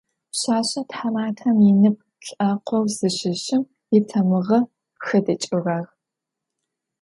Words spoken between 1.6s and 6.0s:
инып лӏакъоу зыщыщым итамыгъэ хэдыкӏыгъагъ.